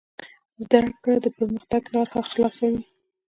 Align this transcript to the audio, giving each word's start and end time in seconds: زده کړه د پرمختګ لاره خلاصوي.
زده 0.63 0.79
کړه 1.03 1.17
د 1.23 1.25
پرمختګ 1.37 1.83
لاره 1.93 2.21
خلاصوي. 2.31 2.81